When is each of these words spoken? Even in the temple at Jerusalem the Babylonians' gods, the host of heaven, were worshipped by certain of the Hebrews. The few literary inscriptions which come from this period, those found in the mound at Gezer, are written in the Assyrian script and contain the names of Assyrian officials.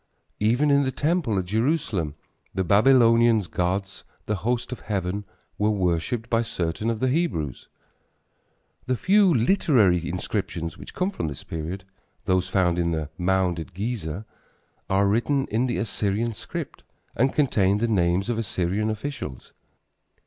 Even 0.39 0.71
in 0.71 0.81
the 0.81 0.91
temple 0.91 1.37
at 1.37 1.45
Jerusalem 1.45 2.15
the 2.55 2.63
Babylonians' 2.63 3.45
gods, 3.45 4.03
the 4.25 4.37
host 4.37 4.71
of 4.71 4.79
heaven, 4.79 5.25
were 5.59 5.69
worshipped 5.69 6.27
by 6.27 6.41
certain 6.41 6.89
of 6.89 6.99
the 7.01 7.07
Hebrews. 7.07 7.67
The 8.87 8.95
few 8.97 9.31
literary 9.31 10.09
inscriptions 10.09 10.75
which 10.75 10.95
come 10.95 11.11
from 11.11 11.27
this 11.27 11.43
period, 11.43 11.83
those 12.25 12.49
found 12.49 12.79
in 12.79 12.93
the 12.93 13.11
mound 13.19 13.59
at 13.59 13.75
Gezer, 13.75 14.25
are 14.89 15.05
written 15.07 15.45
in 15.51 15.67
the 15.67 15.77
Assyrian 15.77 16.33
script 16.33 16.81
and 17.15 17.31
contain 17.31 17.77
the 17.77 17.87
names 17.87 18.27
of 18.27 18.39
Assyrian 18.39 18.89
officials. 18.89 19.53